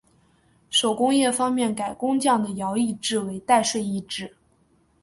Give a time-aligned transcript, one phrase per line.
[0.71, 4.35] 手工业方面改工匠的徭役制为代税役制。